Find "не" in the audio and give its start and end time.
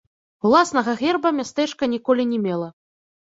2.31-2.39